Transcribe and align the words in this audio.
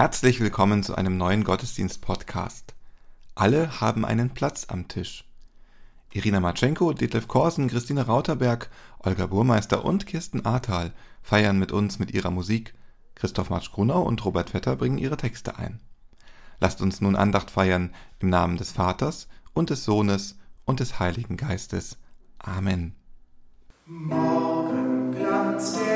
Herzlich 0.00 0.40
willkommen 0.40 0.82
zu 0.82 0.94
einem 0.94 1.18
neuen 1.18 1.44
Gottesdienst-Podcast. 1.44 2.72
Alle 3.34 3.82
haben 3.82 4.06
einen 4.06 4.30
Platz 4.30 4.64
am 4.70 4.88
Tisch. 4.88 5.26
Irina 6.14 6.40
Matschenko, 6.40 6.94
Detlef 6.94 7.28
Korsen, 7.28 7.68
Christine 7.68 8.06
Rauterberg, 8.06 8.70
Olga 9.00 9.26
Burmeister 9.26 9.84
und 9.84 10.06
Kirsten 10.06 10.46
Ahrtal 10.46 10.94
feiern 11.20 11.58
mit 11.58 11.70
uns 11.70 11.98
mit 11.98 12.14
ihrer 12.14 12.30
Musik. 12.30 12.72
Christoph 13.14 13.50
Matsch-Grunau 13.50 14.00
und 14.00 14.24
Robert 14.24 14.48
Vetter 14.48 14.74
bringen 14.76 14.96
ihre 14.96 15.18
Texte 15.18 15.58
ein. 15.58 15.80
Lasst 16.60 16.80
uns 16.80 17.02
nun 17.02 17.14
Andacht 17.14 17.50
feiern 17.50 17.94
im 18.20 18.30
Namen 18.30 18.56
des 18.56 18.72
Vaters 18.72 19.28
und 19.52 19.68
des 19.68 19.84
Sohnes 19.84 20.38
und 20.64 20.80
des 20.80 20.98
Heiligen 20.98 21.36
Geistes. 21.36 21.98
Amen. 22.38 22.94
Morgenglanz 23.84 25.74
der 25.74 25.89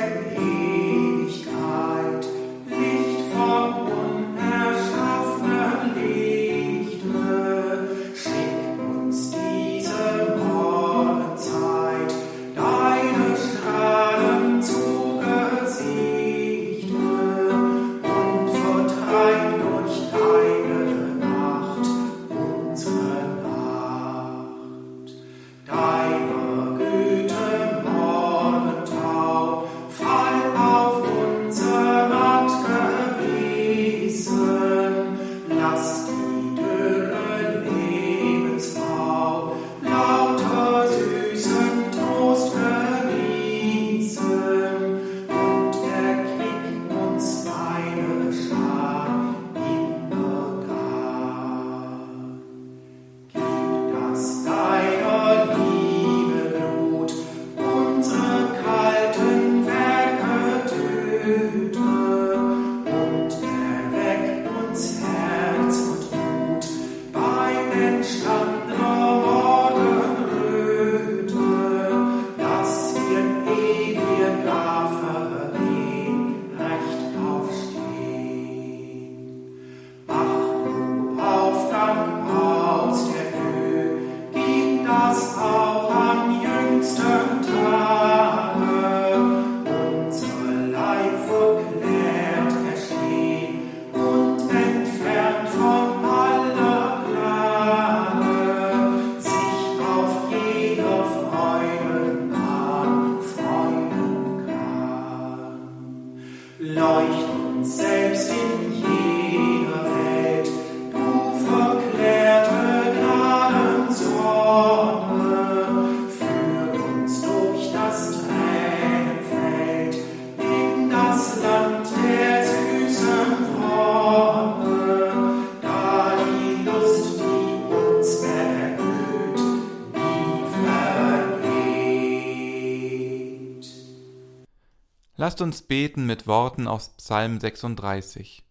Lasst 135.25 135.41
uns 135.41 135.63
beten 135.63 136.05
mit 136.05 136.27
Worten 136.27 136.69
aus 136.69 136.91
Psalm 136.99 137.41
36. 137.41 138.45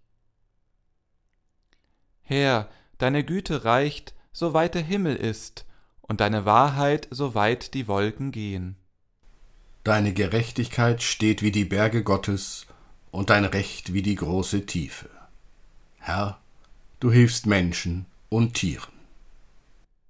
Herr, 2.23 2.67
deine 2.97 3.23
Güte 3.23 3.63
reicht, 3.63 4.15
so 4.31 4.55
weit 4.55 4.73
der 4.73 4.81
Himmel 4.81 5.15
ist, 5.15 5.67
und 6.01 6.19
deine 6.19 6.45
Wahrheit, 6.45 7.07
so 7.11 7.35
weit 7.35 7.75
die 7.75 7.87
Wolken 7.87 8.31
gehen. 8.31 8.75
Deine 9.83 10.13
Gerechtigkeit 10.13 11.03
steht 11.03 11.43
wie 11.43 11.51
die 11.51 11.65
Berge 11.65 12.01
Gottes 12.01 12.65
und 13.11 13.29
dein 13.29 13.45
Recht 13.45 13.93
wie 13.93 14.01
die 14.01 14.15
große 14.15 14.65
Tiefe. 14.65 15.11
Herr, 15.99 16.39
du 16.99 17.11
hilfst 17.11 17.45
Menschen 17.45 18.07
und 18.29 18.55
Tieren. 18.55 18.93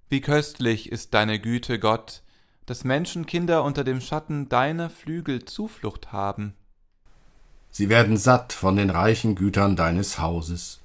Wie 0.08 0.22
köstlich 0.22 0.90
ist 0.90 1.12
deine 1.12 1.38
Güte, 1.38 1.78
Gott, 1.78 2.22
dass 2.66 2.84
Menschenkinder 2.84 3.64
unter 3.64 3.84
dem 3.84 4.00
Schatten 4.00 4.48
deiner 4.48 4.90
Flügel 4.90 5.44
Zuflucht 5.44 6.12
haben. 6.12 6.54
Sie 7.70 7.88
werden 7.88 8.16
satt 8.16 8.52
von 8.52 8.76
den 8.76 8.90
reichen 8.90 9.34
Gütern 9.34 9.76
deines 9.76 10.18
Hauses, 10.18 10.80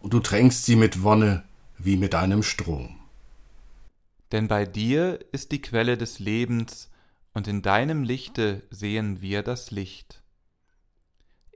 und 0.00 0.12
du 0.12 0.20
tränkst 0.20 0.64
sie 0.64 0.76
mit 0.76 1.02
Wonne 1.02 1.44
wie 1.78 1.96
mit 1.96 2.14
einem 2.14 2.42
Strom. 2.42 2.98
Denn 4.32 4.48
bei 4.48 4.64
dir 4.64 5.20
ist 5.32 5.52
die 5.52 5.60
Quelle 5.60 5.96
des 5.96 6.18
Lebens, 6.18 6.90
und 7.32 7.48
in 7.48 7.62
deinem 7.62 8.04
Lichte 8.04 8.62
sehen 8.70 9.20
wir 9.20 9.42
das 9.42 9.70
Licht. 9.70 10.22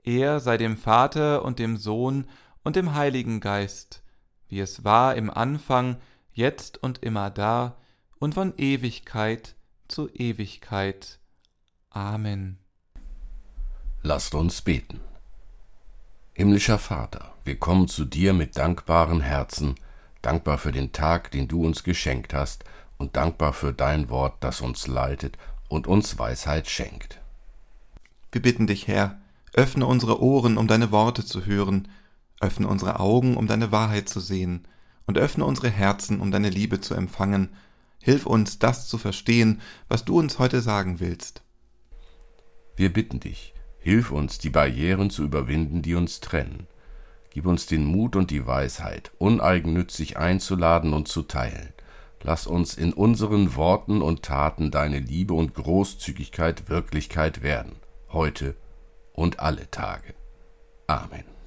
Er 0.03 0.39
sei 0.39 0.57
dem 0.57 0.77
Vater 0.77 1.43
und 1.43 1.57
dem 1.57 1.77
Sohn 1.77 2.27
und 2.63 2.75
dem 2.75 2.93
Heiligen 2.93 3.39
Geist, 3.39 4.03
wie 4.49 4.59
es 4.59 4.83
war 4.83 5.15
im 5.15 5.29
Anfang, 5.29 5.97
jetzt 6.33 6.81
und 6.81 7.03
immer 7.03 7.29
da 7.29 7.77
und 8.19 8.33
von 8.33 8.53
Ewigkeit 8.57 9.55
zu 9.87 10.09
Ewigkeit. 10.09 11.19
Amen. 11.89 12.59
Lasst 14.01 14.35
uns 14.35 14.61
beten. 14.61 14.99
Himmlischer 16.33 16.77
Vater, 16.77 17.33
wir 17.43 17.57
kommen 17.57 17.87
zu 17.87 18.05
dir 18.05 18.33
mit 18.33 18.57
dankbaren 18.57 19.21
Herzen, 19.21 19.75
dankbar 20.21 20.57
für 20.57 20.71
den 20.71 20.91
Tag, 20.91 21.31
den 21.31 21.47
du 21.47 21.65
uns 21.65 21.83
geschenkt 21.83 22.33
hast, 22.33 22.63
und 22.97 23.15
dankbar 23.15 23.53
für 23.53 23.73
dein 23.73 24.09
Wort, 24.09 24.35
das 24.41 24.61
uns 24.61 24.87
leitet 24.87 25.37
und 25.69 25.87
uns 25.87 26.19
Weisheit 26.19 26.69
schenkt. 26.69 27.21
Wir 28.31 28.41
bitten 28.41 28.67
dich, 28.67 28.87
Herr, 28.87 29.19
öffne 29.53 29.85
unsere 29.85 30.21
Ohren, 30.21 30.57
um 30.57 30.67
deine 30.67 30.91
Worte 30.91 31.25
zu 31.25 31.45
hören, 31.45 31.87
öffne 32.41 32.67
unsere 32.67 32.99
Augen, 32.99 33.37
um 33.37 33.47
deine 33.47 33.71
Wahrheit 33.71 34.09
zu 34.09 34.19
sehen, 34.19 34.67
und 35.05 35.17
öffne 35.17 35.45
unsere 35.45 35.69
Herzen, 35.69 36.21
um 36.21 36.31
deine 36.31 36.49
Liebe 36.49 36.81
zu 36.81 36.93
empfangen. 36.93 37.49
Hilf 38.01 38.25
uns, 38.25 38.59
das 38.59 38.87
zu 38.87 38.97
verstehen, 38.97 39.61
was 39.87 40.05
du 40.05 40.17
uns 40.17 40.39
heute 40.39 40.61
sagen 40.61 40.99
willst. 40.99 41.43
Wir 42.75 42.93
bitten 42.93 43.19
dich, 43.19 43.53
hilf 43.79 44.11
uns, 44.11 44.37
die 44.37 44.49
Barrieren 44.49 45.09
zu 45.09 45.23
überwinden, 45.23 45.81
die 45.81 45.95
uns 45.95 46.19
trennen. 46.21 46.67
Gib 47.31 47.45
uns 47.45 47.65
den 47.65 47.85
Mut 47.85 48.15
und 48.15 48.31
die 48.31 48.47
Weisheit, 48.47 49.11
uneigennützig 49.17 50.17
einzuladen 50.17 50.93
und 50.93 51.07
zu 51.07 51.23
teilen. 51.23 51.73
Lass 52.21 52.47
uns 52.47 52.75
in 52.75 52.91
unseren 52.93 53.55
Worten 53.55 54.01
und 54.01 54.23
Taten 54.23 54.71
deine 54.71 54.99
Liebe 54.99 55.33
und 55.33 55.53
Großzügigkeit 55.53 56.69
Wirklichkeit 56.69 57.43
werden, 57.43 57.75
heute 58.11 58.55
und 59.13 59.39
alle 59.39 59.69
Tage. 59.71 60.15
Amen. 60.87 61.38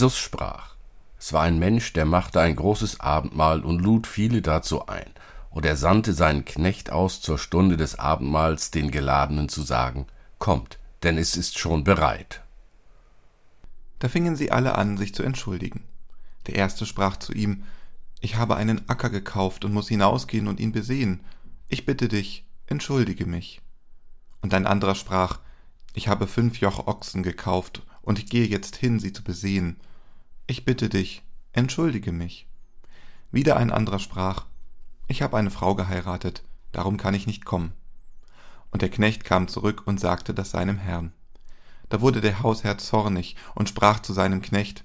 Jesus 0.00 0.16
sprach. 0.16 0.76
Es 1.18 1.34
war 1.34 1.42
ein 1.42 1.58
Mensch, 1.58 1.92
der 1.92 2.06
machte 2.06 2.40
ein 2.40 2.56
großes 2.56 3.00
Abendmahl 3.00 3.60
und 3.60 3.82
lud 3.82 4.06
viele 4.06 4.40
dazu 4.40 4.86
ein. 4.86 5.10
Und 5.50 5.66
er 5.66 5.76
sandte 5.76 6.14
seinen 6.14 6.46
Knecht 6.46 6.90
aus 6.90 7.20
zur 7.20 7.36
Stunde 7.36 7.76
des 7.76 7.98
Abendmahls 7.98 8.70
den 8.70 8.90
Geladenen 8.90 9.50
zu 9.50 9.60
sagen, 9.60 10.06
Kommt, 10.38 10.78
denn 11.02 11.18
es 11.18 11.36
ist 11.36 11.58
schon 11.58 11.84
bereit. 11.84 12.40
Da 13.98 14.08
fingen 14.08 14.36
sie 14.36 14.50
alle 14.50 14.76
an, 14.76 14.96
sich 14.96 15.14
zu 15.14 15.22
entschuldigen. 15.22 15.84
Der 16.46 16.54
erste 16.54 16.86
sprach 16.86 17.18
zu 17.18 17.34
ihm, 17.34 17.64
Ich 18.22 18.36
habe 18.36 18.56
einen 18.56 18.88
Acker 18.88 19.10
gekauft 19.10 19.66
und 19.66 19.74
muss 19.74 19.88
hinausgehen 19.88 20.48
und 20.48 20.60
ihn 20.60 20.72
besehen. 20.72 21.20
Ich 21.68 21.84
bitte 21.84 22.08
dich, 22.08 22.46
entschuldige 22.64 23.26
mich. 23.26 23.60
Und 24.40 24.54
ein 24.54 24.66
anderer 24.66 24.94
sprach, 24.94 25.40
Ich 25.92 26.08
habe 26.08 26.26
fünf 26.26 26.56
Joch 26.56 26.86
Ochsen 26.86 27.22
gekauft 27.22 27.82
und 28.00 28.18
ich 28.18 28.30
gehe 28.30 28.46
jetzt 28.46 28.76
hin, 28.76 28.98
sie 28.98 29.12
zu 29.12 29.22
besehen. 29.22 29.76
Ich 30.50 30.64
bitte 30.64 30.88
dich, 30.88 31.22
entschuldige 31.52 32.10
mich. 32.10 32.48
Wieder 33.30 33.56
ein 33.56 33.70
anderer 33.70 34.00
sprach, 34.00 34.46
Ich 35.06 35.22
habe 35.22 35.36
eine 35.36 35.52
Frau 35.52 35.76
geheiratet, 35.76 36.42
darum 36.72 36.96
kann 36.96 37.14
ich 37.14 37.28
nicht 37.28 37.44
kommen. 37.44 37.72
Und 38.72 38.82
der 38.82 38.88
Knecht 38.88 39.22
kam 39.22 39.46
zurück 39.46 39.82
und 39.84 40.00
sagte 40.00 40.34
das 40.34 40.50
seinem 40.50 40.76
Herrn. 40.76 41.12
Da 41.88 42.00
wurde 42.00 42.20
der 42.20 42.42
Hausherr 42.42 42.78
zornig 42.78 43.36
und 43.54 43.68
sprach 43.68 44.00
zu 44.00 44.12
seinem 44.12 44.42
Knecht, 44.42 44.84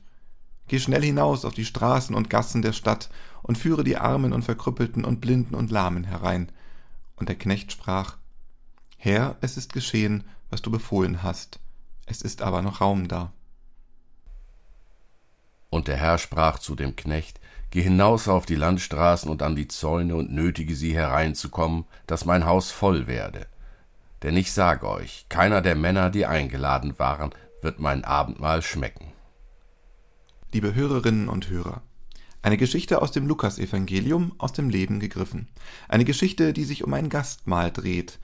Geh 0.68 0.78
schnell 0.78 1.02
hinaus 1.02 1.46
auf 1.46 1.56
die 1.56 1.66
Straßen 1.66 2.16
und 2.16 2.30
Gassen 2.30 2.62
der 2.62 2.74
Stadt 2.74 3.10
und 3.42 3.58
führe 3.58 3.84
die 3.84 3.98
Armen 3.98 4.34
und 4.34 4.46
Verkrüppelten 4.46 5.04
und 5.04 5.20
Blinden 5.20 5.56
und 5.56 5.72
Lahmen 5.72 6.04
herein. 6.04 6.52
Und 7.16 7.28
der 7.28 7.40
Knecht 7.40 7.72
sprach, 7.72 8.18
Herr, 8.98 9.36
es 9.42 9.58
ist 9.58 9.74
geschehen, 9.74 10.26
was 10.52 10.62
du 10.62 10.70
befohlen 10.70 11.24
hast, 11.24 11.60
es 12.06 12.22
ist 12.22 12.44
aber 12.44 12.62
noch 12.62 12.82
Raum 12.82 13.08
da. 13.08 13.34
Und 15.70 15.88
der 15.88 15.98
Herr 15.98 16.18
sprach 16.18 16.60
zu 16.60 16.76
dem 16.76 16.96
Knecht, 16.96 17.40
Geh 17.72 17.82
hinaus 17.82 18.30
auf 18.30 18.46
die 18.46 18.56
Landstraßen 18.56 19.30
und 19.30 19.42
an 19.42 19.58
die 19.58 19.68
Zäune 19.68 20.16
und 20.16 20.32
nötige 20.32 20.76
sie 20.76 20.96
hereinzukommen, 20.96 21.84
dass 22.08 22.24
mein 22.24 22.46
Haus 22.46 22.72
voll 22.72 23.06
werde. 23.06 23.48
Denn 24.24 24.38
ich 24.38 24.54
sage 24.54 24.88
euch, 24.88 25.26
keiner 25.28 25.62
der 25.62 25.76
Männer, 25.76 26.10
die 26.10 26.26
eingeladen 26.26 26.98
waren, 27.00 27.32
wird 27.62 27.80
mein 27.80 28.06
Abendmahl 28.06 28.62
schmecken. 28.62 29.12
Liebe 30.54 30.74
Hörerinnen 30.74 31.28
und 31.28 31.50
Hörer, 31.50 31.82
eine 32.42 32.58
Geschichte 32.58 33.02
aus 33.02 33.12
dem 33.12 33.28
Lukasevangelium 33.28 34.34
aus 34.38 34.54
dem 34.54 34.70
Leben 34.70 35.00
gegriffen. 35.00 35.50
Eine 35.90 36.06
Geschichte, 36.06 36.54
die 36.54 36.64
sich 36.64 36.84
um 36.84 36.94
ein 36.94 37.10
Gastmahl 37.10 37.72
dreht. 37.72 38.20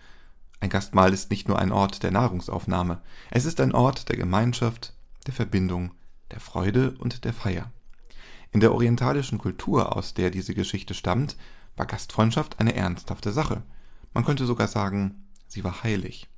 Ein 0.61 0.69
Gastmahl 0.69 1.11
ist 1.11 1.29
nicht 1.29 1.47
nur 1.47 1.59
ein 1.59 1.71
Ort 1.71 2.03
der 2.03 2.11
Nahrungsaufnahme, 2.11 3.01
es 3.31 3.45
ist 3.45 3.59
ein 3.59 3.73
Ort 3.73 4.09
der 4.09 4.15
Gemeinschaft, 4.15 4.93
der 5.27 5.33
Verbindung, 5.33 5.91
der 6.31 6.39
Freude 6.39 6.95
und 6.99 7.23
der 7.25 7.33
Feier. 7.33 7.71
In 8.51 8.59
der 8.59 8.73
orientalischen 8.73 9.37
Kultur, 9.37 9.95
aus 9.95 10.13
der 10.13 10.29
diese 10.29 10.53
Geschichte 10.53 10.93
stammt, 10.93 11.37
war 11.75 11.85
Gastfreundschaft 11.85 12.59
eine 12.59 12.75
ernsthafte 12.75 13.31
Sache. 13.31 13.63
Man 14.13 14.25
könnte 14.25 14.45
sogar 14.45 14.67
sagen, 14.67 15.27
sie 15.47 15.63
war 15.63 15.83
heilig. 15.83 16.29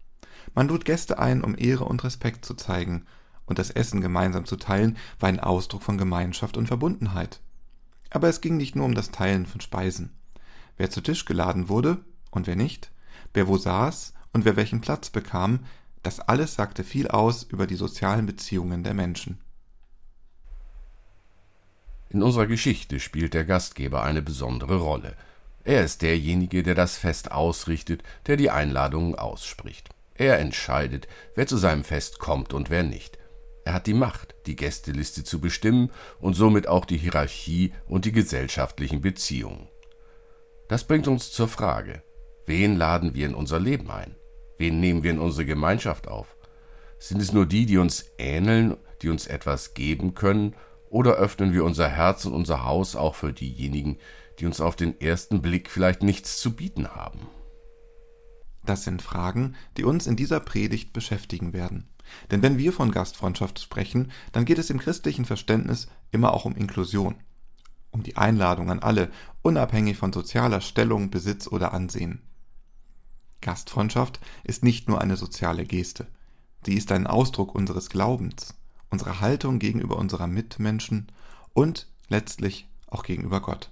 Man 0.54 0.68
lud 0.68 0.86
Gäste 0.86 1.20
ein, 1.20 1.44
um 1.44 1.58
Ehre 1.58 1.86
und 1.86 2.04
Respekt 2.04 2.46
zu 2.46 2.54
zeigen, 2.54 3.06
und 3.46 3.60
das 3.60 3.72
Essen 3.72 4.00
gemeinsam 4.00 4.46
zu 4.46 4.56
teilen 4.56 4.98
war 5.20 5.30
ein 5.30 5.40
Ausdruck 5.40 5.84
von 5.84 5.98
Gemeinschaft 5.98 6.56
und 6.56 6.68
Verbundenheit. 6.68 7.42
Aber 8.10 8.30
es 8.30 8.42
ging 8.42 8.58
nicht 8.58 8.76
nur 8.76 8.86
um 8.86 8.96
das 8.96 9.12
Teilen 9.12 9.46
von 9.46 9.60
Speisen. 9.60 10.12
Wer 10.78 10.90
zu 10.90 11.02
Tisch 11.02 11.26
geladen 11.26 11.68
wurde 11.68 12.06
und 12.32 12.48
wer 12.48 12.56
nicht, 12.56 12.92
wer 13.34 13.48
wo 13.48 13.58
saß 13.58 14.14
und 14.32 14.46
wer 14.46 14.56
welchen 14.56 14.82
Platz 14.82 15.10
bekam, 15.10 15.62
das 16.04 16.20
alles 16.20 16.56
sagte 16.56 16.84
viel 16.84 17.08
aus 17.08 17.44
über 17.44 17.68
die 17.68 17.76
sozialen 17.76 18.26
Beziehungen 18.26 18.84
der 18.84 18.94
Menschen. 18.94 19.40
In 22.14 22.22
unserer 22.22 22.46
Geschichte 22.46 23.00
spielt 23.00 23.34
der 23.34 23.44
Gastgeber 23.44 24.04
eine 24.04 24.22
besondere 24.22 24.78
Rolle. 24.78 25.16
Er 25.64 25.84
ist 25.84 26.04
derjenige, 26.04 26.62
der 26.62 26.76
das 26.76 26.96
Fest 26.96 27.32
ausrichtet, 27.32 28.04
der 28.28 28.38
die 28.38 28.52
Einladungen 28.52 29.16
ausspricht. 29.16 29.90
Er 30.14 30.38
entscheidet, 30.38 31.08
wer 31.34 31.48
zu 31.48 31.58
seinem 31.58 31.84
Fest 31.84 32.20
kommt 32.20 32.54
und 32.54 32.70
wer 32.70 32.84
nicht. 32.84 33.18
Er 33.66 33.74
hat 33.74 33.88
die 33.88 33.96
Macht, 33.96 34.36
die 34.46 34.56
Gästeliste 34.56 35.24
zu 35.24 35.42
bestimmen 35.42 35.90
und 36.20 36.36
somit 36.36 36.68
auch 36.68 36.86
die 36.86 36.98
Hierarchie 36.98 37.74
und 37.88 38.06
die 38.06 38.12
gesellschaftlichen 38.12 39.02
Beziehungen. 39.02 39.68
Das 40.70 40.84
bringt 40.84 41.08
uns 41.08 41.32
zur 41.32 41.48
Frage, 41.48 42.04
wen 42.46 42.76
laden 42.76 43.16
wir 43.16 43.26
in 43.26 43.34
unser 43.34 43.60
Leben 43.60 43.90
ein? 43.90 44.16
Wen 44.60 44.80
nehmen 44.80 45.02
wir 45.02 45.12
in 45.12 45.20
unsere 45.20 45.46
Gemeinschaft 45.46 46.08
auf? 46.08 46.36
Sind 47.00 47.22
es 47.22 47.34
nur 47.34 47.48
die, 47.48 47.66
die 47.66 47.80
uns 47.80 48.06
ähneln, 48.20 48.78
die 49.02 49.10
uns 49.10 49.26
etwas 49.26 49.74
geben 49.74 50.14
können, 50.14 50.56
oder 50.94 51.14
öffnen 51.14 51.54
wir 51.54 51.64
unser 51.64 51.90
Herz 51.90 52.24
und 52.26 52.34
unser 52.34 52.66
Haus 52.66 52.96
auch 52.96 53.16
für 53.16 53.34
diejenigen, 53.34 53.98
die 54.40 54.46
uns 54.46 54.62
auf 54.62 54.76
den 54.76 55.02
ersten 55.02 55.42
Blick 55.42 55.72
vielleicht 55.72 56.04
nichts 56.04 56.40
zu 56.40 56.56
bieten 56.56 56.88
haben? 56.88 57.20
Das 58.64 58.84
sind 58.84 59.02
Fragen, 59.02 59.56
die 59.76 59.86
uns 59.86 60.06
in 60.06 60.16
dieser 60.16 60.40
Predigt 60.40 60.94
beschäftigen 60.94 61.52
werden. 61.52 61.90
Denn 62.30 62.44
wenn 62.44 62.60
wir 62.60 62.72
von 62.72 62.92
Gastfreundschaft 62.92 63.60
sprechen, 63.60 64.12
dann 64.34 64.46
geht 64.46 64.60
es 64.60 64.70
im 64.70 64.78
christlichen 64.78 65.26
Verständnis 65.26 65.88
immer 66.12 66.32
auch 66.32 66.46
um 66.46 66.56
Inklusion, 66.56 67.16
um 67.90 68.04
die 68.04 68.16
Einladung 68.16 68.70
an 68.70 68.80
alle, 68.80 69.10
unabhängig 69.42 69.98
von 69.98 70.14
sozialer 70.14 70.62
Stellung, 70.62 71.10
Besitz 71.10 71.48
oder 71.48 71.74
Ansehen. 71.74 72.22
Gastfreundschaft 73.42 74.20
ist 74.44 74.64
nicht 74.64 74.88
nur 74.88 75.02
eine 75.02 75.18
soziale 75.18 75.66
Geste, 75.66 76.06
sie 76.64 76.76
ist 76.76 76.92
ein 76.92 77.08
Ausdruck 77.08 77.56
unseres 77.56 77.90
Glaubens, 77.90 78.54
unserer 78.94 79.20
Haltung 79.20 79.60
gegenüber 79.60 79.98
unserer 79.98 80.28
Mitmenschen 80.28 81.08
und 81.54 81.88
letztlich 82.08 82.68
auch 82.88 83.04
gegenüber 83.04 83.42
Gott. 83.42 83.72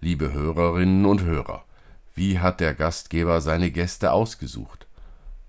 Liebe 0.00 0.32
Hörerinnen 0.32 1.06
und 1.06 1.22
Hörer, 1.22 1.64
wie 2.14 2.40
hat 2.40 2.60
der 2.60 2.74
Gastgeber 2.74 3.40
seine 3.40 3.70
Gäste 3.70 4.12
ausgesucht? 4.12 4.88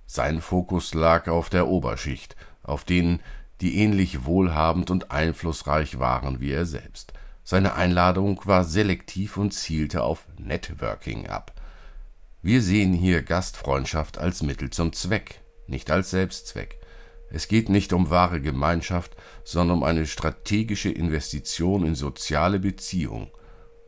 Sein 0.05 0.41
Fokus 0.41 0.93
lag 0.93 1.27
auf 1.27 1.49
der 1.49 1.67
Oberschicht, 1.67 2.35
auf 2.63 2.83
denen, 2.83 3.19
die 3.61 3.77
ähnlich 3.77 4.25
wohlhabend 4.25 4.91
und 4.91 5.11
einflussreich 5.11 5.99
waren 5.99 6.39
wie 6.39 6.51
er 6.51 6.65
selbst. 6.65 7.13
Seine 7.43 7.73
Einladung 7.73 8.41
war 8.45 8.63
selektiv 8.63 9.37
und 9.37 9.55
zielte 9.55 10.03
auf 10.03 10.27
Networking 10.37 11.27
ab. 11.27 11.53
Wir 12.43 12.61
sehen 12.61 12.93
hier 12.93 13.23
Gastfreundschaft 13.23 14.19
als 14.19 14.43
Mittel 14.43 14.69
zum 14.69 14.93
Zweck, 14.93 15.41
nicht 15.67 15.89
als 15.89 16.11
Selbstzweck. 16.11 16.78
Es 17.31 17.47
geht 17.47 17.69
nicht 17.69 17.93
um 17.93 18.09
wahre 18.09 18.41
Gemeinschaft, 18.41 19.15
sondern 19.43 19.77
um 19.77 19.83
eine 19.83 20.07
strategische 20.07 20.89
Investition 20.89 21.85
in 21.85 21.95
soziale 21.95 22.59
Beziehung. 22.59 23.29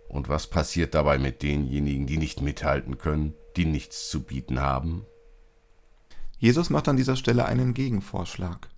Und 0.07 0.29
was 0.29 0.47
passiert 0.47 0.93
dabei 0.93 1.17
mit 1.17 1.41
denjenigen, 1.41 2.05
die 2.05 2.17
nicht 2.17 2.41
mithalten 2.41 2.97
können, 2.97 3.33
die 3.55 3.65
nichts 3.65 4.09
zu 4.09 4.23
bieten 4.23 4.59
haben? 4.59 5.05
Jesus 6.37 6.69
macht 6.69 6.87
an 6.87 6.97
dieser 6.97 7.15
Stelle 7.15 7.45
einen 7.45 7.73
Gegenvorschlag. 7.73 8.69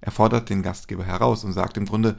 Er 0.00 0.12
fordert 0.12 0.50
den 0.50 0.62
Gastgeber 0.62 1.04
heraus 1.04 1.44
und 1.44 1.52
sagt 1.52 1.76
im 1.76 1.86
Grunde, 1.86 2.18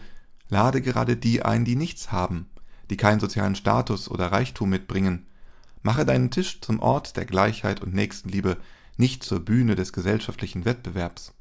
lade 0.49 0.81
gerade 0.81 1.15
die 1.15 1.43
ein, 1.43 1.65
die 1.65 1.75
nichts 1.75 2.11
haben, 2.11 2.49
die 2.89 2.97
keinen 2.97 3.19
sozialen 3.19 3.55
Status 3.55 4.09
oder 4.09 4.31
Reichtum 4.31 4.69
mitbringen. 4.69 5.27
Mache 5.83 6.05
deinen 6.05 6.31
Tisch 6.31 6.61
zum 6.61 6.79
Ort 6.79 7.15
der 7.15 7.25
Gleichheit 7.25 7.81
und 7.81 7.93
Nächstenliebe, 7.93 8.57
nicht 8.97 9.23
zur 9.23 9.39
Bühne 9.39 9.75
des 9.75 9.93
gesellschaftlichen 9.93 10.65
Wettbewerbs. 10.65 11.33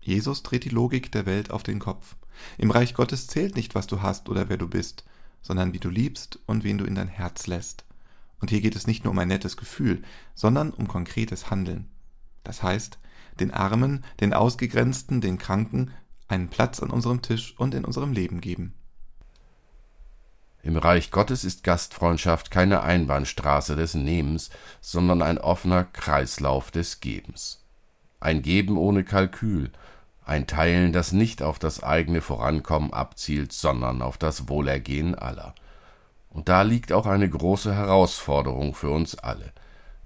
Jesus 0.00 0.42
dreht 0.42 0.64
die 0.64 0.70
Logik 0.70 1.12
der 1.12 1.26
Welt 1.26 1.50
auf 1.50 1.62
den 1.62 1.78
Kopf. 1.78 2.16
Im 2.56 2.70
Reich 2.70 2.94
Gottes 2.94 3.26
zählt 3.26 3.56
nicht, 3.56 3.74
was 3.74 3.86
du 3.86 4.02
hast 4.02 4.28
oder 4.28 4.48
wer 4.48 4.56
du 4.56 4.68
bist, 4.68 5.04
sondern 5.42 5.72
wie 5.72 5.80
du 5.80 5.88
liebst 5.88 6.38
und 6.46 6.64
wen 6.64 6.78
du 6.78 6.84
in 6.84 6.94
dein 6.94 7.08
Herz 7.08 7.46
lässt. 7.46 7.84
Und 8.40 8.50
hier 8.50 8.60
geht 8.60 8.76
es 8.76 8.86
nicht 8.86 9.04
nur 9.04 9.12
um 9.12 9.18
ein 9.18 9.28
nettes 9.28 9.56
Gefühl, 9.56 10.02
sondern 10.34 10.70
um 10.70 10.88
konkretes 10.88 11.50
Handeln. 11.50 11.88
Das 12.44 12.62
heißt, 12.62 12.98
den 13.40 13.52
Armen, 13.52 14.04
den 14.20 14.32
Ausgegrenzten, 14.32 15.20
den 15.20 15.38
Kranken 15.38 15.90
einen 16.28 16.48
Platz 16.48 16.80
an 16.80 16.90
unserem 16.90 17.22
Tisch 17.22 17.54
und 17.58 17.74
in 17.74 17.84
unserem 17.84 18.12
Leben 18.12 18.40
geben. 18.40 18.74
Im 20.62 20.76
Reich 20.76 21.10
Gottes 21.10 21.44
ist 21.44 21.62
Gastfreundschaft 21.62 22.50
keine 22.50 22.82
Einbahnstraße 22.82 23.76
des 23.76 23.94
Nehmens, 23.94 24.50
sondern 24.80 25.22
ein 25.22 25.38
offener 25.38 25.84
Kreislauf 25.84 26.70
des 26.70 27.00
Gebens. 27.00 27.64
Ein 28.20 28.42
Geben 28.42 28.76
ohne 28.76 29.04
Kalkül, 29.04 29.70
ein 30.24 30.46
Teilen, 30.46 30.92
das 30.92 31.12
nicht 31.12 31.42
auf 31.42 31.58
das 31.58 31.82
eigene 31.82 32.20
Vorankommen 32.20 32.92
abzielt, 32.92 33.52
sondern 33.52 34.02
auf 34.02 34.18
das 34.18 34.48
Wohlergehen 34.48 35.14
aller. 35.14 35.54
Und 36.30 36.48
da 36.48 36.62
liegt 36.62 36.92
auch 36.92 37.06
eine 37.06 37.28
große 37.28 37.74
Herausforderung 37.74 38.74
für 38.74 38.90
uns 38.90 39.16
alle. 39.16 39.52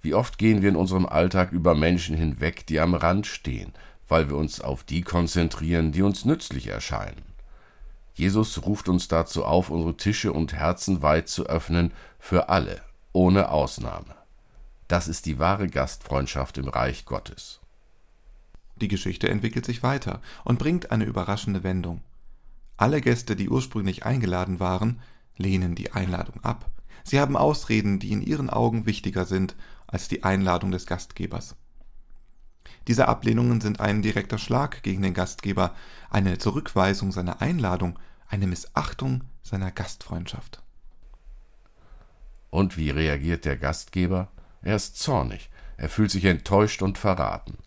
Wie 0.00 0.14
oft 0.14 0.38
gehen 0.38 0.62
wir 0.62 0.68
in 0.68 0.76
unserem 0.76 1.06
Alltag 1.06 1.52
über 1.52 1.74
Menschen 1.74 2.16
hinweg, 2.16 2.66
die 2.66 2.80
am 2.80 2.94
Rand 2.94 3.26
stehen, 3.26 3.72
weil 4.08 4.28
wir 4.28 4.36
uns 4.36 4.60
auf 4.60 4.84
die 4.84 5.02
konzentrieren, 5.02 5.90
die 5.90 6.02
uns 6.02 6.24
nützlich 6.24 6.66
erscheinen. 6.66 7.22
Jesus 8.14 8.64
ruft 8.66 8.88
uns 8.88 9.08
dazu 9.08 9.44
auf, 9.44 9.70
unsere 9.70 9.96
Tische 9.96 10.32
und 10.32 10.52
Herzen 10.52 11.02
weit 11.02 11.28
zu 11.28 11.46
öffnen 11.46 11.92
für 12.18 12.48
alle, 12.48 12.82
ohne 13.12 13.50
Ausnahme. 13.50 14.14
Das 14.86 15.08
ist 15.08 15.26
die 15.26 15.38
wahre 15.38 15.68
Gastfreundschaft 15.68 16.58
im 16.58 16.68
Reich 16.68 17.06
Gottes. 17.06 17.61
Die 18.82 18.88
Geschichte 18.88 19.28
entwickelt 19.28 19.64
sich 19.64 19.84
weiter 19.84 20.20
und 20.42 20.58
bringt 20.58 20.90
eine 20.90 21.04
überraschende 21.04 21.62
Wendung. 21.62 22.00
Alle 22.76 23.00
Gäste, 23.00 23.36
die 23.36 23.48
ursprünglich 23.48 24.04
eingeladen 24.04 24.58
waren, 24.58 25.00
lehnen 25.36 25.76
die 25.76 25.92
Einladung 25.92 26.42
ab. 26.42 26.68
Sie 27.04 27.20
haben 27.20 27.36
Ausreden, 27.36 28.00
die 28.00 28.10
in 28.10 28.22
ihren 28.22 28.50
Augen 28.50 28.84
wichtiger 28.84 29.24
sind 29.24 29.54
als 29.86 30.08
die 30.08 30.24
Einladung 30.24 30.72
des 30.72 30.86
Gastgebers. 30.86 31.54
Diese 32.88 33.06
Ablehnungen 33.06 33.60
sind 33.60 33.78
ein 33.78 34.02
direkter 34.02 34.38
Schlag 34.38 34.82
gegen 34.82 35.02
den 35.02 35.14
Gastgeber, 35.14 35.76
eine 36.10 36.38
Zurückweisung 36.38 37.12
seiner 37.12 37.40
Einladung, 37.40 38.00
eine 38.26 38.48
Missachtung 38.48 39.22
seiner 39.44 39.70
Gastfreundschaft. 39.70 40.60
Und 42.50 42.76
wie 42.76 42.90
reagiert 42.90 43.44
der 43.44 43.56
Gastgeber? 43.56 44.32
Er 44.60 44.74
ist 44.74 44.98
zornig, 44.98 45.50
er 45.76 45.88
fühlt 45.88 46.10
sich 46.10 46.24
enttäuscht 46.24 46.82
und 46.82 46.98
verraten. 46.98 47.58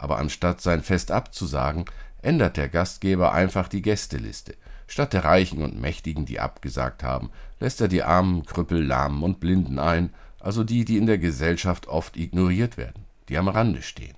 Aber 0.00 0.16
anstatt 0.16 0.62
sein 0.62 0.82
Fest 0.82 1.10
abzusagen, 1.10 1.84
ändert 2.22 2.56
der 2.56 2.70
Gastgeber 2.70 3.34
einfach 3.34 3.68
die 3.68 3.82
Gästeliste. 3.82 4.54
Statt 4.86 5.12
der 5.12 5.24
Reichen 5.24 5.62
und 5.62 5.78
Mächtigen, 5.78 6.24
die 6.24 6.40
abgesagt 6.40 7.02
haben, 7.02 7.28
lässt 7.60 7.82
er 7.82 7.88
die 7.88 8.02
Armen, 8.02 8.46
Krüppel, 8.46 8.82
Lahmen 8.82 9.22
und 9.22 9.40
Blinden 9.40 9.78
ein, 9.78 10.14
also 10.38 10.64
die, 10.64 10.86
die 10.86 10.96
in 10.96 11.04
der 11.04 11.18
Gesellschaft 11.18 11.86
oft 11.86 12.16
ignoriert 12.16 12.78
werden, 12.78 13.04
die 13.28 13.36
am 13.36 13.48
Rande 13.48 13.82
stehen. 13.82 14.16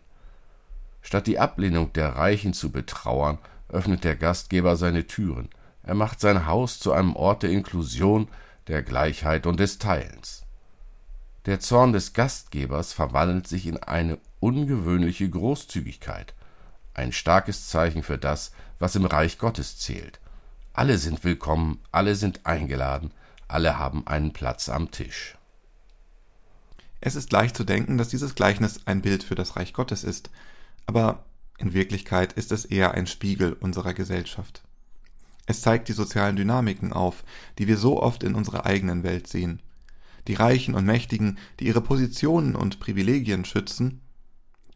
Statt 1.01 1.27
die 1.27 1.41
Ablehnung 1.41 1.93
der 1.95 2.11
Reichen 2.11 2.53
zu 2.53 2.71
betrauern, 2.71 3.39
öffnet 3.69 4.05
der 4.05 4.15
Gastgeber 4.15 4.77
seine 4.77 5.09
Türen. 5.09 5.49
Er 5.83 5.97
macht 5.97 6.21
sein 6.21 6.47
Haus 6.47 6.79
zu 6.79 6.93
einem 6.93 7.17
Ort 7.17 7.43
der 7.43 7.51
Inklusion, 7.51 8.29
der 8.69 8.85
Gleichheit 8.85 9.49
und 9.49 9.59
des 9.59 9.79
Teilens. 9.79 10.45
Der 11.47 11.59
Zorn 11.59 11.93
des 11.93 12.12
Gastgebers 12.12 12.93
verwandelt 12.93 13.49
sich 13.49 13.67
in 13.67 13.79
eine 13.79 14.19
ungewöhnliche 14.43 15.31
Großzügigkeit, 15.31 16.35
ein 16.95 17.13
starkes 17.13 17.69
Zeichen 17.69 18.03
für 18.03 18.19
das, 18.19 18.51
was 18.81 18.97
im 18.97 19.07
Reich 19.07 19.39
Gottes 19.39 19.79
zählt. 19.79 20.19
Alle 20.73 20.99
sind 20.99 21.23
willkommen, 21.23 21.79
alle 21.93 22.17
sind 22.17 22.45
eingeladen, 22.45 23.13
alle 23.47 23.79
haben 23.79 24.05
einen 24.07 24.33
Platz 24.33 24.69
am 24.69 24.91
Tisch. 24.91 25.39
Es 27.01 27.15
ist 27.15 27.31
leicht 27.31 27.57
zu 27.57 27.63
denken, 27.63 27.99
dass 27.99 28.09
dieses 28.09 28.35
Gleichnis 28.35 28.81
ein 28.85 29.01
Bild 29.01 29.23
für 29.23 29.37
das 29.37 29.57
Reich 29.57 29.73
Gottes 29.73 30.03
ist, 30.03 30.31
aber 30.87 31.25
in 31.59 31.73
Wirklichkeit 31.73 32.33
ist 32.33 32.51
es 32.51 32.65
eher 32.65 32.95
ein 32.95 33.07
Spiegel 33.07 33.53
unserer 33.53 33.95
Gesellschaft. 33.95 34.63
Es 35.47 35.61
zeigt 35.61 35.89
die 35.89 35.93
sozialen 35.93 36.35
Dynamiken 36.35 36.93
auf, 36.93 37.23
die 37.59 37.69
wir 37.69 37.77
so 37.77 38.03
oft 38.03 38.25
in 38.25 38.35
unserer 38.35 38.67
eigenen 38.67 39.05
Welt 39.05 39.29
sehen. 39.29 39.63
Die 40.27 40.35
Reichen 40.35 40.75
und 40.75 40.85
Mächtigen, 40.85 41.39
die 41.61 41.67
ihre 41.67 41.81
Positionen 41.81 42.57
und 42.57 42.81
Privilegien 42.81 43.45
schützen, 43.45 44.02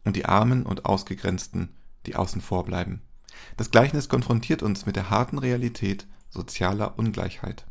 und 0.07 0.15
die 0.15 0.25
Armen 0.25 0.65
und 0.65 0.85
Ausgegrenzten, 0.85 1.75
die 2.05 2.15
außen 2.15 2.41
vor 2.41 2.63
bleiben. 2.63 3.01
Das 3.57 3.71
Gleichnis 3.71 4.07
konfrontiert 4.07 4.63
uns 4.63 4.85
mit 4.85 4.95
der 4.95 5.09
harten 5.09 5.37
Realität 5.37 6.07
sozialer 6.29 6.97
Ungleichheit. 6.97 7.65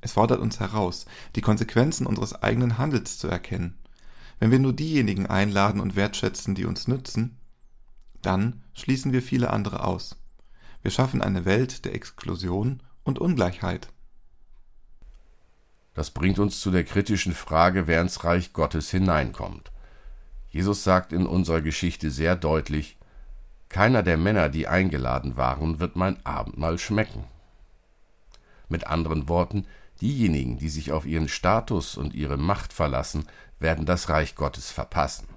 Es 0.00 0.12
fordert 0.12 0.40
uns 0.40 0.60
heraus, 0.60 1.06
die 1.36 1.40
Konsequenzen 1.40 2.06
unseres 2.06 2.34
eigenen 2.42 2.78
Handels 2.78 3.18
zu 3.18 3.28
erkennen. 3.28 3.78
Wenn 4.40 4.50
wir 4.50 4.58
nur 4.58 4.72
diejenigen 4.72 5.26
einladen 5.26 5.80
und 5.80 5.96
wertschätzen, 5.96 6.54
die 6.54 6.66
uns 6.66 6.88
nützen, 6.88 7.38
dann 8.22 8.62
schließen 8.74 9.12
wir 9.12 9.22
viele 9.22 9.50
andere 9.50 9.84
aus. 9.84 10.16
Wir 10.82 10.90
schaffen 10.90 11.22
eine 11.22 11.44
Welt 11.44 11.84
der 11.84 11.94
Exklusion 11.94 12.82
und 13.04 13.20
Ungleichheit. 13.20 13.88
Das 15.94 16.10
bringt 16.10 16.40
uns 16.40 16.60
zu 16.60 16.72
der 16.72 16.84
kritischen 16.84 17.32
Frage, 17.32 17.86
wer 17.86 18.00
ins 18.02 18.24
Reich 18.24 18.52
Gottes 18.52 18.90
hineinkommt. 18.90 19.70
Jesus 20.56 20.84
sagt 20.84 21.12
in 21.12 21.26
unserer 21.26 21.60
Geschichte 21.60 22.10
sehr 22.10 22.34
deutlich, 22.34 22.96
keiner 23.68 24.02
der 24.02 24.16
Männer, 24.16 24.48
die 24.48 24.66
eingeladen 24.66 25.36
waren, 25.36 25.80
wird 25.80 25.96
mein 25.96 26.16
Abendmahl 26.24 26.78
schmecken. 26.78 27.24
Mit 28.70 28.86
anderen 28.86 29.28
Worten, 29.28 29.66
diejenigen, 30.00 30.56
die 30.56 30.70
sich 30.70 30.92
auf 30.92 31.04
ihren 31.04 31.28
Status 31.28 31.98
und 31.98 32.14
ihre 32.14 32.38
Macht 32.38 32.72
verlassen, 32.72 33.26
werden 33.58 33.84
das 33.84 34.08
Reich 34.08 34.34
Gottes 34.34 34.70
verpassen. 34.70 35.28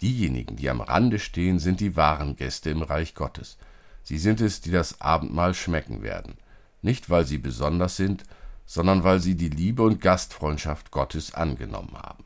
Diejenigen, 0.00 0.56
die 0.56 0.70
am 0.70 0.80
Rande 0.80 1.20
stehen, 1.20 1.60
sind 1.60 1.78
die 1.78 1.94
wahren 1.94 2.34
Gäste 2.34 2.70
im 2.70 2.82
Reich 2.82 3.14
Gottes. 3.14 3.58
Sie 4.02 4.18
sind 4.18 4.40
es, 4.40 4.60
die 4.60 4.72
das 4.72 5.00
Abendmahl 5.00 5.54
schmecken 5.54 6.02
werden, 6.02 6.36
nicht 6.82 7.10
weil 7.10 7.26
sie 7.26 7.38
besonders 7.38 7.94
sind, 7.94 8.24
sondern 8.66 9.04
weil 9.04 9.20
sie 9.20 9.36
die 9.36 9.50
Liebe 9.50 9.84
und 9.84 10.00
Gastfreundschaft 10.00 10.90
Gottes 10.90 11.32
angenommen 11.32 11.94
haben. 11.94 12.24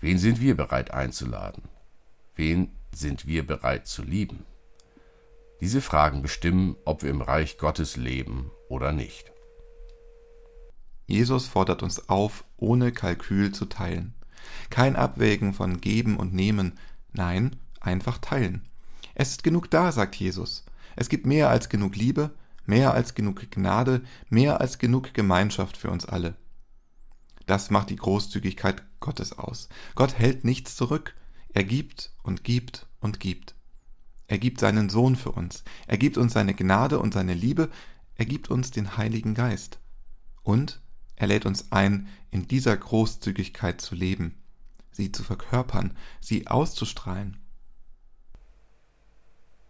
Wen 0.00 0.18
sind 0.18 0.40
wir 0.40 0.56
bereit 0.56 0.92
einzuladen? 0.92 1.64
Wen 2.34 2.70
sind 2.92 3.26
wir 3.26 3.46
bereit 3.46 3.86
zu 3.86 4.02
lieben? 4.02 4.44
Diese 5.60 5.80
Fragen 5.80 6.20
bestimmen, 6.20 6.76
ob 6.84 7.02
wir 7.02 7.10
im 7.10 7.22
Reich 7.22 7.56
Gottes 7.56 7.96
leben 7.96 8.50
oder 8.68 8.92
nicht. 8.92 9.32
Jesus 11.06 11.46
fordert 11.46 11.82
uns 11.82 12.08
auf, 12.08 12.44
ohne 12.56 12.92
Kalkül 12.92 13.52
zu 13.52 13.64
teilen. 13.64 14.14
Kein 14.70 14.96
Abwägen 14.96 15.54
von 15.54 15.80
Geben 15.80 16.16
und 16.18 16.34
Nehmen, 16.34 16.74
nein, 17.12 17.56
einfach 17.80 18.18
teilen. 18.18 18.68
Es 19.14 19.30
ist 19.30 19.44
genug 19.44 19.70
da, 19.70 19.92
sagt 19.92 20.16
Jesus. 20.16 20.64
Es 20.94 21.08
gibt 21.08 21.24
mehr 21.24 21.48
als 21.48 21.68
genug 21.68 21.96
Liebe, 21.96 22.32
mehr 22.66 22.92
als 22.92 23.14
genug 23.14 23.50
Gnade, 23.50 24.02
mehr 24.28 24.60
als 24.60 24.78
genug 24.78 25.14
Gemeinschaft 25.14 25.76
für 25.76 25.90
uns 25.90 26.04
alle. 26.04 26.34
Das 27.46 27.70
macht 27.70 27.90
die 27.90 27.96
Großzügigkeit 27.96 28.82
Gottes 29.00 29.32
aus. 29.38 29.68
Gott 29.94 30.18
hält 30.18 30.44
nichts 30.44 30.76
zurück. 30.76 31.14
Er 31.48 31.64
gibt 31.64 32.12
und 32.22 32.44
gibt 32.44 32.86
und 33.00 33.20
gibt. 33.20 33.54
Er 34.26 34.38
gibt 34.38 34.60
seinen 34.60 34.90
Sohn 34.90 35.14
für 35.14 35.30
uns. 35.30 35.62
Er 35.86 35.96
gibt 35.96 36.18
uns 36.18 36.32
seine 36.32 36.54
Gnade 36.54 36.98
und 36.98 37.14
seine 37.14 37.34
Liebe. 37.34 37.70
Er 38.16 38.26
gibt 38.26 38.50
uns 38.50 38.72
den 38.72 38.96
Heiligen 38.96 39.34
Geist. 39.34 39.78
Und 40.42 40.80
er 41.14 41.28
lädt 41.28 41.46
uns 41.46 41.72
ein, 41.72 42.08
in 42.30 42.48
dieser 42.48 42.76
Großzügigkeit 42.76 43.80
zu 43.80 43.94
leben, 43.94 44.34
sie 44.90 45.12
zu 45.12 45.22
verkörpern, 45.22 45.96
sie 46.20 46.46
auszustrahlen. 46.46 47.38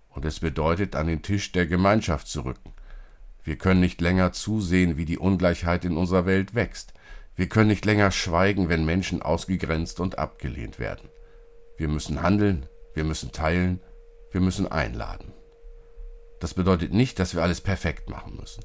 Und 0.08 0.24
es 0.24 0.40
bedeutet, 0.40 0.96
an 0.96 1.06
den 1.06 1.22
Tisch 1.22 1.52
der 1.52 1.66
Gemeinschaft 1.66 2.26
zu 2.26 2.44
rücken. 2.44 2.72
Wir 3.44 3.56
können 3.56 3.80
nicht 3.80 4.00
länger 4.00 4.32
zusehen, 4.32 4.96
wie 4.96 5.04
die 5.04 5.18
Ungleichheit 5.18 5.84
in 5.84 5.96
unserer 5.96 6.26
Welt 6.26 6.54
wächst. 6.54 6.94
Wir 7.36 7.50
können 7.50 7.68
nicht 7.68 7.84
länger 7.84 8.10
schweigen, 8.10 8.70
wenn 8.70 8.86
Menschen 8.86 9.20
ausgegrenzt 9.20 10.00
und 10.00 10.18
abgelehnt 10.18 10.78
werden. 10.78 11.10
Wir 11.76 11.88
müssen 11.88 12.22
handeln, 12.22 12.66
wir 12.94 13.04
müssen 13.04 13.30
teilen, 13.30 13.80
wir 14.30 14.40
müssen 14.40 14.66
einladen. 14.66 15.34
Das 16.40 16.54
bedeutet 16.54 16.94
nicht, 16.94 17.18
dass 17.18 17.34
wir 17.34 17.42
alles 17.42 17.60
perfekt 17.60 18.08
machen 18.08 18.36
müssen. 18.40 18.64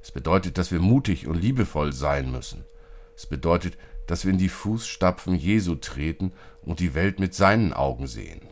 Es 0.00 0.12
bedeutet, 0.12 0.56
dass 0.56 0.70
wir 0.70 0.78
mutig 0.78 1.26
und 1.26 1.34
liebevoll 1.34 1.92
sein 1.92 2.30
müssen. 2.30 2.64
Es 3.16 3.26
bedeutet, 3.26 3.76
dass 4.06 4.24
wir 4.24 4.32
in 4.32 4.38
die 4.38 4.48
Fußstapfen 4.48 5.34
Jesu 5.34 5.74
treten 5.74 6.32
und 6.62 6.78
die 6.78 6.94
Welt 6.94 7.18
mit 7.18 7.34
seinen 7.34 7.72
Augen 7.72 8.06
sehen. 8.06 8.42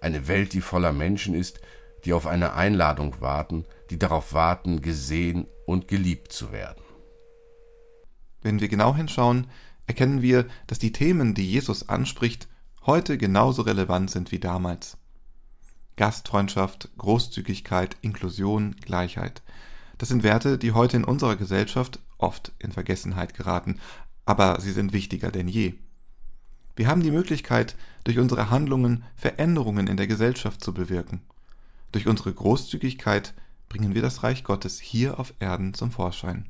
Eine 0.00 0.28
Welt, 0.28 0.52
die 0.52 0.60
voller 0.60 0.92
Menschen 0.92 1.34
ist, 1.34 1.60
die 2.04 2.12
auf 2.12 2.26
eine 2.26 2.54
Einladung 2.54 3.20
warten, 3.20 3.66
die 3.90 3.98
darauf 3.98 4.32
warten, 4.32 4.82
gesehen 4.82 5.48
und 5.66 5.88
geliebt 5.88 6.32
zu 6.32 6.52
werden. 6.52 6.82
Wenn 8.42 8.60
wir 8.60 8.68
genau 8.68 8.94
hinschauen, 8.94 9.46
erkennen 9.86 10.22
wir, 10.22 10.46
dass 10.66 10.78
die 10.78 10.92
Themen, 10.92 11.34
die 11.34 11.50
Jesus 11.50 11.88
anspricht, 11.88 12.48
heute 12.86 13.18
genauso 13.18 13.62
relevant 13.62 14.10
sind 14.10 14.32
wie 14.32 14.38
damals. 14.38 14.96
Gastfreundschaft, 15.96 16.88
Großzügigkeit, 16.96 17.96
Inklusion, 18.00 18.76
Gleichheit. 18.80 19.42
Das 19.98 20.08
sind 20.08 20.22
Werte, 20.22 20.56
die 20.56 20.72
heute 20.72 20.96
in 20.96 21.04
unserer 21.04 21.36
Gesellschaft 21.36 22.00
oft 22.16 22.52
in 22.58 22.72
Vergessenheit 22.72 23.34
geraten, 23.34 23.80
aber 24.24 24.60
sie 24.60 24.72
sind 24.72 24.92
wichtiger 24.92 25.30
denn 25.30 25.48
je. 25.48 25.74
Wir 26.76 26.88
haben 26.88 27.02
die 27.02 27.10
Möglichkeit, 27.10 27.76
durch 28.04 28.18
unsere 28.18 28.48
Handlungen 28.48 29.04
Veränderungen 29.16 29.86
in 29.86 29.98
der 29.98 30.06
Gesellschaft 30.06 30.64
zu 30.64 30.72
bewirken. 30.72 31.20
Durch 31.92 32.06
unsere 32.06 32.32
Großzügigkeit 32.32 33.34
bringen 33.68 33.94
wir 33.94 34.00
das 34.00 34.22
Reich 34.22 34.44
Gottes 34.44 34.80
hier 34.80 35.20
auf 35.20 35.34
Erden 35.40 35.74
zum 35.74 35.90
Vorschein. 35.90 36.48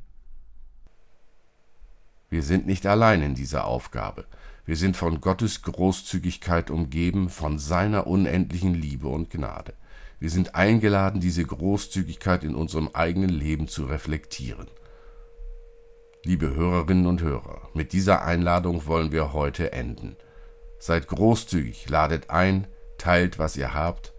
Wir 2.31 2.43
sind 2.43 2.65
nicht 2.65 2.87
allein 2.87 3.21
in 3.21 3.35
dieser 3.35 3.65
Aufgabe. 3.65 4.23
Wir 4.65 4.77
sind 4.77 4.95
von 4.95 5.19
Gottes 5.19 5.63
Großzügigkeit 5.63 6.71
umgeben, 6.71 7.27
von 7.27 7.59
seiner 7.59 8.07
unendlichen 8.07 8.73
Liebe 8.73 9.09
und 9.09 9.29
Gnade. 9.29 9.73
Wir 10.17 10.29
sind 10.29 10.55
eingeladen, 10.55 11.19
diese 11.19 11.43
Großzügigkeit 11.43 12.45
in 12.45 12.55
unserem 12.55 12.89
eigenen 12.93 13.31
Leben 13.31 13.67
zu 13.67 13.83
reflektieren. 13.83 14.67
Liebe 16.23 16.55
Hörerinnen 16.55 17.05
und 17.05 17.21
Hörer, 17.21 17.67
mit 17.73 17.91
dieser 17.91 18.23
Einladung 18.23 18.85
wollen 18.85 19.11
wir 19.11 19.33
heute 19.33 19.73
enden. 19.73 20.15
Seid 20.79 21.09
großzügig, 21.09 21.89
ladet 21.89 22.29
ein, 22.29 22.67
teilt, 22.97 23.39
was 23.39 23.57
ihr 23.57 23.73
habt, 23.73 24.13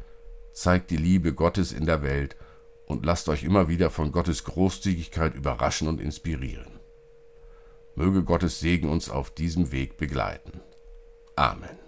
zeigt 0.53 0.91
die 0.91 0.99
Liebe 0.99 1.33
Gottes 1.33 1.73
in 1.73 1.87
der 1.87 2.03
Welt 2.03 2.37
und 2.85 3.07
lasst 3.07 3.31
euch 3.31 3.43
immer 3.43 3.69
wieder 3.69 3.89
von 3.89 4.13
Gottes 4.13 4.45
Großzügigkeit 4.45 5.35
überraschen 5.35 5.89
und 5.89 5.99
inspirieren. 5.99 6.72
Möge 7.95 8.23
Gottes 8.25 8.61
Segen 8.61 8.89
uns 8.89 9.11
auf 9.11 9.31
diesem 9.31 9.73
Weg 9.73 9.97
begleiten. 9.97 10.61
Amen. 11.37 11.79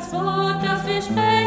as 0.00 0.06
voltas 0.12 0.82
fez 0.82 1.08
pé. 1.08 1.39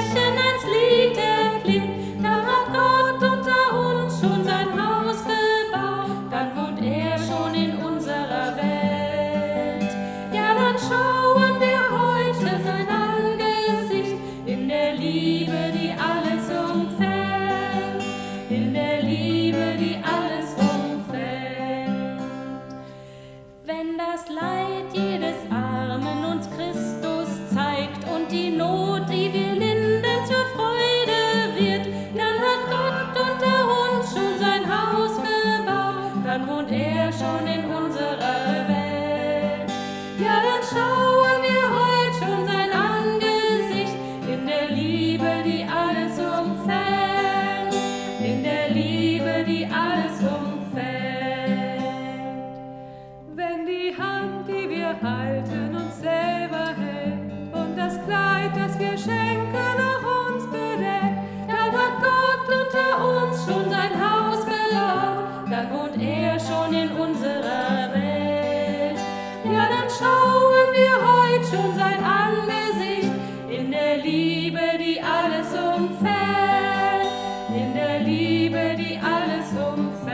Schon 71.53 71.75
sein 71.75 72.03
Angesicht 72.03 73.11
in 73.49 73.71
der 73.71 73.97
Liebe, 73.97 74.59
die 74.79 74.99
alles 74.99 75.49
umfällt, 75.53 77.11
in 77.49 77.73
der 77.75 77.99
Liebe, 77.99 78.75
die 78.75 78.97
alles 78.97 79.49
umfällt. 79.51 80.13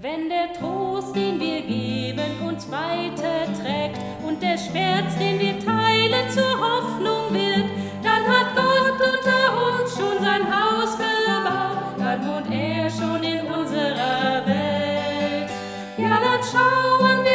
Wenn 0.00 0.28
der 0.28 0.52
Trost, 0.52 1.16
den 1.16 1.40
wir 1.40 1.62
geben, 1.62 2.46
uns 2.46 2.70
weiterträgt 2.70 3.98
und 4.26 4.40
der 4.40 4.56
Schmerz, 4.56 5.16
den 5.18 5.40
wir 5.40 5.58
teilen, 5.58 6.30
zur 6.30 6.54
Hoffnung 6.66 7.32
wird, 7.32 7.68
dann 8.02 8.24
hat 8.32 8.54
Gott 8.54 9.00
unter 9.00 9.42
uns 9.66 9.96
schon 9.96 10.22
sein 10.22 10.44
Haus 10.46 10.96
gebaut, 10.96 11.94
dann 11.98 12.20
wohnt 12.26 12.54
er 12.54 12.88
schon 12.90 13.22
in 13.22 13.40
unserer 13.46 14.46
Welt. 14.46 15.50
Ja, 15.98 16.18
dann 16.20 16.42
schauen 16.42 17.24
wir 17.24 17.31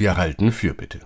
Wir 0.00 0.16
halten 0.16 0.50
Fürbitte. 0.50 1.00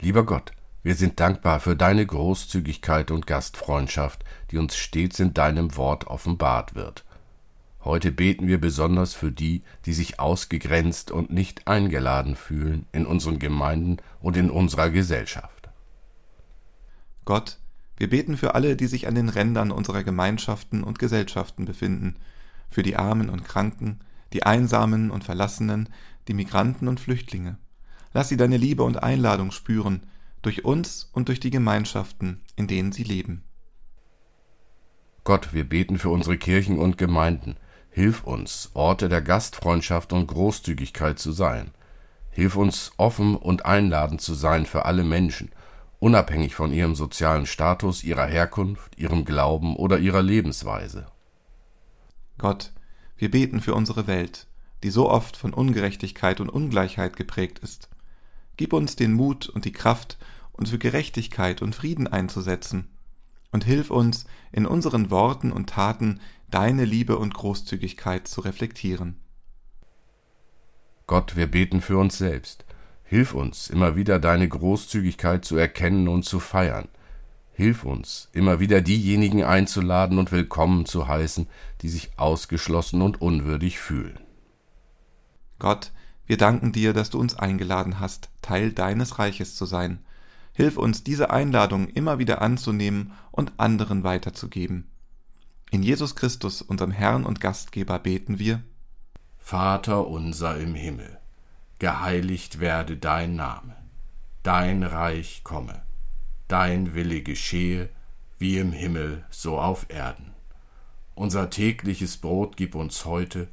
Lieber 0.00 0.24
Gott, 0.24 0.52
wir 0.88 0.94
sind 0.94 1.20
dankbar 1.20 1.60
für 1.60 1.76
deine 1.76 2.06
Großzügigkeit 2.06 3.10
und 3.10 3.26
Gastfreundschaft, 3.26 4.24
die 4.50 4.56
uns 4.56 4.74
stets 4.74 5.20
in 5.20 5.34
deinem 5.34 5.76
Wort 5.76 6.06
offenbart 6.06 6.74
wird. 6.74 7.04
Heute 7.84 8.10
beten 8.10 8.46
wir 8.46 8.58
besonders 8.58 9.12
für 9.12 9.30
die, 9.30 9.64
die 9.84 9.92
sich 9.92 10.18
ausgegrenzt 10.18 11.10
und 11.10 11.30
nicht 11.30 11.68
eingeladen 11.68 12.36
fühlen 12.36 12.86
in 12.90 13.04
unseren 13.04 13.38
Gemeinden 13.38 13.98
und 14.22 14.38
in 14.38 14.48
unserer 14.48 14.88
Gesellschaft. 14.88 15.68
Gott, 17.26 17.58
wir 17.98 18.08
beten 18.08 18.38
für 18.38 18.54
alle, 18.54 18.74
die 18.74 18.86
sich 18.86 19.06
an 19.08 19.14
den 19.14 19.28
Rändern 19.28 19.70
unserer 19.70 20.04
Gemeinschaften 20.04 20.82
und 20.82 20.98
Gesellschaften 20.98 21.66
befinden, 21.66 22.16
für 22.70 22.82
die 22.82 22.96
Armen 22.96 23.28
und 23.28 23.44
Kranken, 23.44 24.00
die 24.32 24.44
Einsamen 24.44 25.10
und 25.10 25.22
Verlassenen, 25.22 25.90
die 26.28 26.34
Migranten 26.34 26.88
und 26.88 26.98
Flüchtlinge. 26.98 27.58
Lass 28.14 28.30
sie 28.30 28.38
deine 28.38 28.56
Liebe 28.56 28.84
und 28.84 29.02
Einladung 29.02 29.50
spüren, 29.50 30.00
durch 30.42 30.64
uns 30.64 31.10
und 31.12 31.28
durch 31.28 31.40
die 31.40 31.50
Gemeinschaften, 31.50 32.42
in 32.56 32.66
denen 32.66 32.92
sie 32.92 33.02
leben. 33.02 33.44
Gott, 35.24 35.52
wir 35.52 35.68
beten 35.68 35.98
für 35.98 36.10
unsere 36.10 36.38
Kirchen 36.38 36.78
und 36.78 36.96
Gemeinden. 36.96 37.56
Hilf 37.90 38.24
uns, 38.24 38.70
Orte 38.74 39.08
der 39.08 39.20
Gastfreundschaft 39.20 40.12
und 40.12 40.26
Großzügigkeit 40.26 41.18
zu 41.18 41.32
sein. 41.32 41.72
Hilf 42.30 42.56
uns, 42.56 42.92
offen 42.96 43.36
und 43.36 43.66
einladend 43.66 44.20
zu 44.20 44.34
sein 44.34 44.64
für 44.64 44.84
alle 44.84 45.04
Menschen, 45.04 45.50
unabhängig 45.98 46.54
von 46.54 46.72
ihrem 46.72 46.94
sozialen 46.94 47.46
Status, 47.46 48.04
ihrer 48.04 48.26
Herkunft, 48.26 48.96
ihrem 48.96 49.24
Glauben 49.24 49.76
oder 49.76 49.98
ihrer 49.98 50.22
Lebensweise. 50.22 51.06
Gott, 52.38 52.72
wir 53.16 53.30
beten 53.30 53.60
für 53.60 53.74
unsere 53.74 54.06
Welt, 54.06 54.46
die 54.84 54.90
so 54.90 55.10
oft 55.10 55.36
von 55.36 55.52
Ungerechtigkeit 55.52 56.40
und 56.40 56.48
Ungleichheit 56.48 57.16
geprägt 57.16 57.58
ist. 57.58 57.88
Gib 58.58 58.72
uns 58.72 58.96
den 58.96 59.14
Mut 59.14 59.48
und 59.48 59.64
die 59.64 59.72
Kraft, 59.72 60.18
uns 60.52 60.70
für 60.70 60.78
Gerechtigkeit 60.78 61.62
und 61.62 61.76
Frieden 61.76 62.08
einzusetzen. 62.08 62.88
Und 63.52 63.64
hilf 63.64 63.90
uns, 63.90 64.26
in 64.52 64.66
unseren 64.66 65.10
Worten 65.10 65.52
und 65.52 65.70
Taten 65.70 66.20
deine 66.50 66.84
Liebe 66.84 67.16
und 67.18 67.34
Großzügigkeit 67.34 68.26
zu 68.26 68.40
reflektieren. 68.40 69.16
Gott, 71.06 71.36
wir 71.36 71.46
beten 71.46 71.80
für 71.80 71.96
uns 71.98 72.18
selbst. 72.18 72.64
Hilf 73.04 73.32
uns, 73.32 73.70
immer 73.70 73.94
wieder 73.94 74.18
deine 74.18 74.48
Großzügigkeit 74.48 75.44
zu 75.44 75.56
erkennen 75.56 76.08
und 76.08 76.24
zu 76.24 76.40
feiern. 76.40 76.88
Hilf 77.52 77.84
uns, 77.84 78.28
immer 78.32 78.58
wieder 78.58 78.80
diejenigen 78.80 79.44
einzuladen 79.44 80.18
und 80.18 80.32
willkommen 80.32 80.84
zu 80.84 81.06
heißen, 81.06 81.46
die 81.80 81.88
sich 81.88 82.10
ausgeschlossen 82.18 83.02
und 83.02 83.20
unwürdig 83.22 83.78
fühlen. 83.78 84.18
Gott, 85.58 85.92
wir 86.28 86.36
danken 86.36 86.72
dir, 86.72 86.92
dass 86.92 87.08
du 87.08 87.18
uns 87.18 87.34
eingeladen 87.34 88.00
hast, 88.00 88.28
Teil 88.42 88.72
deines 88.72 89.18
Reiches 89.18 89.56
zu 89.56 89.64
sein. 89.64 90.04
Hilf 90.52 90.76
uns, 90.76 91.02
diese 91.02 91.30
Einladung 91.30 91.88
immer 91.88 92.18
wieder 92.18 92.42
anzunehmen 92.42 93.12
und 93.30 93.52
anderen 93.56 94.04
weiterzugeben. 94.04 94.86
In 95.70 95.82
Jesus 95.82 96.16
Christus, 96.16 96.60
unserem 96.60 96.90
Herrn 96.90 97.24
und 97.24 97.40
Gastgeber, 97.40 97.98
beten 97.98 98.38
wir. 98.38 98.62
Vater 99.38 100.06
unser 100.06 100.58
im 100.58 100.74
Himmel, 100.74 101.18
geheiligt 101.78 102.60
werde 102.60 102.98
dein 102.98 103.34
Name, 103.34 103.74
dein 104.42 104.82
Reich 104.82 105.40
komme, 105.44 105.80
dein 106.46 106.94
Wille 106.94 107.22
geschehe, 107.22 107.88
wie 108.38 108.58
im 108.58 108.72
Himmel 108.72 109.24
so 109.30 109.58
auf 109.58 109.86
Erden. 109.88 110.34
Unser 111.14 111.48
tägliches 111.48 112.18
Brot 112.18 112.58
gib 112.58 112.74
uns 112.74 113.06
heute 113.06 113.48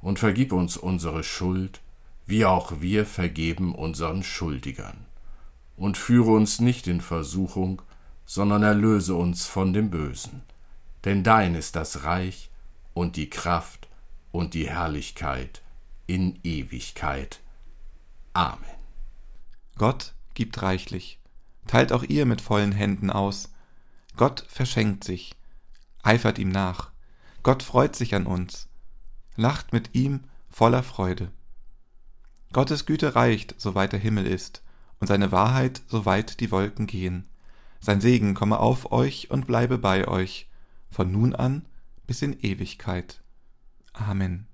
und 0.00 0.20
vergib 0.20 0.52
uns 0.52 0.76
unsere 0.76 1.24
Schuld, 1.24 1.80
wie 2.26 2.44
auch 2.44 2.80
wir 2.80 3.06
vergeben 3.06 3.74
unseren 3.74 4.22
Schuldigern. 4.22 5.06
Und 5.76 5.96
führe 5.96 6.32
uns 6.32 6.60
nicht 6.60 6.86
in 6.86 7.00
Versuchung, 7.00 7.82
sondern 8.26 8.62
erlöse 8.62 9.14
uns 9.14 9.46
von 9.46 9.72
dem 9.72 9.90
Bösen. 9.90 10.42
Denn 11.04 11.24
dein 11.24 11.54
ist 11.54 11.76
das 11.76 12.04
Reich 12.04 12.50
und 12.94 13.16
die 13.16 13.30
Kraft 13.30 13.88
und 14.30 14.54
die 14.54 14.68
Herrlichkeit 14.68 15.62
in 16.06 16.38
Ewigkeit. 16.42 17.40
Amen. 18.32 18.64
Gott 19.76 20.14
gibt 20.34 20.60
reichlich. 20.62 21.18
Teilt 21.66 21.92
auch 21.92 22.02
ihr 22.02 22.26
mit 22.26 22.40
vollen 22.40 22.72
Händen 22.72 23.10
aus. 23.10 23.52
Gott 24.16 24.44
verschenkt 24.48 25.04
sich. 25.04 25.34
Eifert 26.02 26.38
ihm 26.38 26.50
nach. 26.50 26.90
Gott 27.42 27.62
freut 27.62 27.96
sich 27.96 28.14
an 28.14 28.26
uns. 28.26 28.68
Lacht 29.36 29.72
mit 29.72 29.94
ihm 29.94 30.24
voller 30.50 30.82
Freude. 30.82 31.30
Gottes 32.52 32.84
Güte 32.84 33.14
reicht, 33.14 33.54
soweit 33.58 33.92
der 33.92 34.00
Himmel 34.00 34.26
ist, 34.26 34.62
und 34.98 35.06
seine 35.06 35.30
Wahrheit, 35.30 35.82
soweit 35.86 36.40
die 36.40 36.50
Wolken 36.50 36.86
gehen. 36.86 37.28
Sein 37.80 38.00
Segen 38.00 38.34
komme 38.34 38.58
auf 38.58 38.90
euch 38.92 39.30
und 39.30 39.46
bleibe 39.46 39.78
bei 39.78 40.08
euch, 40.08 40.48
von 40.90 41.10
nun 41.12 41.34
an 41.34 41.66
bis 42.06 42.22
in 42.22 42.38
Ewigkeit. 42.40 43.22
Amen. 43.92 44.49